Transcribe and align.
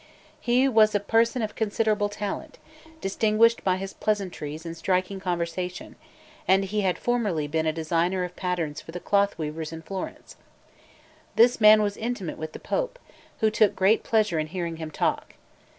He 0.39 0.67
was 0.67 0.95
a 0.95 0.99
person 0.99 1.43
of 1.43 1.53
considerable 1.53 2.09
talent, 2.09 2.57
distinguished 3.01 3.63
by 3.63 3.77
his 3.77 3.93
pleasantries 3.93 4.65
and 4.65 4.75
striking 4.75 5.19
conversation, 5.19 5.95
and 6.47 6.65
he 6.65 6.81
had 6.81 6.97
formerly 6.97 7.45
been 7.47 7.67
a 7.67 7.71
designer 7.71 8.23
of 8.23 8.35
patterns 8.35 8.81
for 8.81 8.91
the 8.91 8.99
cloth 8.99 9.37
weavers 9.37 9.71
in 9.71 9.83
Florence. 9.83 10.37
This 11.35 11.61
man 11.61 11.83
was 11.83 11.97
intimate 11.97 12.39
with 12.39 12.53
the 12.53 12.59
Pope, 12.59 12.97
who 13.41 13.51
took 13.51 13.75
great 13.75 14.01
pleasure 14.01 14.39
in 14.39 14.47
hearing 14.47 14.77
him 14.77 14.89
talk. 14.89 15.35